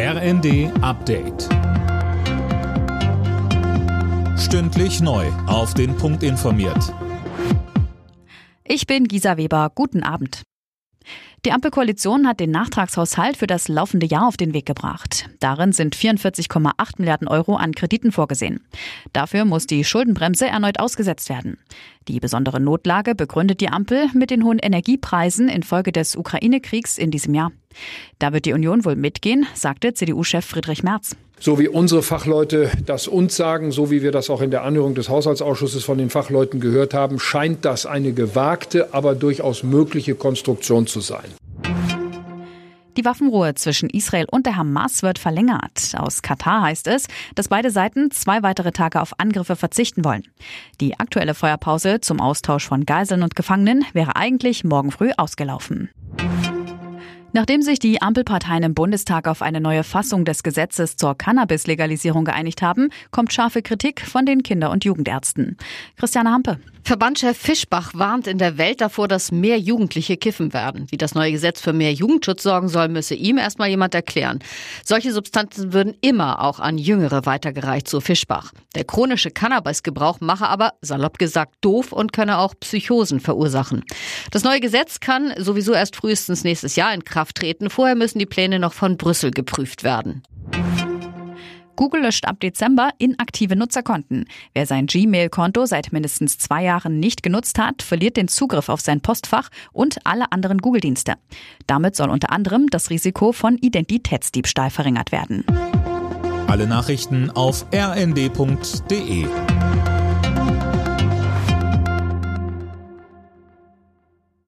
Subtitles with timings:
[0.00, 1.48] RND Update.
[4.38, 5.26] Stündlich neu.
[5.48, 6.94] Auf den Punkt informiert.
[8.62, 9.72] Ich bin Gisa Weber.
[9.74, 10.44] Guten Abend.
[11.44, 15.30] Die Ampelkoalition hat den Nachtragshaushalt für das laufende Jahr auf den Weg gebracht.
[15.40, 18.60] Darin sind 44,8 Milliarden Euro an Krediten vorgesehen.
[19.12, 21.58] Dafür muss die Schuldenbremse erneut ausgesetzt werden.
[22.06, 27.34] Die besondere Notlage begründet die Ampel mit den hohen Energiepreisen infolge des Ukraine-Kriegs in diesem
[27.34, 27.50] Jahr.
[28.18, 31.16] Da wird die Union wohl mitgehen, sagte CDU-Chef Friedrich Merz.
[31.40, 34.96] So wie unsere Fachleute das uns sagen, so wie wir das auch in der Anhörung
[34.96, 40.88] des Haushaltsausschusses von den Fachleuten gehört haben, scheint das eine gewagte, aber durchaus mögliche Konstruktion
[40.88, 41.26] zu sein.
[42.98, 45.94] Die Waffenruhe zwischen Israel und der Hamas wird verlängert.
[45.96, 50.24] Aus Katar heißt es, dass beide Seiten zwei weitere Tage auf Angriffe verzichten wollen.
[50.80, 55.90] Die aktuelle Feuerpause zum Austausch von Geiseln und Gefangenen wäre eigentlich morgen früh ausgelaufen.
[57.38, 62.62] Nachdem sich die Ampelparteien im Bundestag auf eine neue Fassung des Gesetzes zur Cannabis-Legalisierung geeinigt
[62.62, 65.56] haben, kommt scharfe Kritik von den Kinder- und Jugendärzten.
[65.96, 66.58] Christiane Hampe.
[66.82, 70.86] Verbandchef Fischbach warnt in der Welt davor, dass mehr Jugendliche kiffen werden.
[70.90, 74.38] Wie das neue Gesetz für mehr Jugendschutz sorgen soll, müsse ihm erstmal jemand erklären.
[74.82, 78.52] Solche Substanzen würden immer auch an Jüngere weitergereicht, so Fischbach.
[78.74, 83.84] Der chronische Cannabisgebrauch mache aber, salopp gesagt, doof und könne auch Psychosen verursachen.
[84.30, 87.70] Das neue Gesetz kann sowieso erst frühestens nächstes Jahr in Kraft treten.
[87.70, 90.22] Vorher müssen die Pläne noch von Brüssel geprüft werden.
[91.76, 94.24] Google löscht ab Dezember inaktive Nutzerkonten.
[94.52, 99.00] Wer sein Gmail-Konto seit mindestens zwei Jahren nicht genutzt hat, verliert den Zugriff auf sein
[99.00, 101.14] Postfach und alle anderen Google-Dienste.
[101.68, 105.44] Damit soll unter anderem das Risiko von Identitätsdiebstahl verringert werden.
[106.48, 109.26] Alle Nachrichten auf rnd.de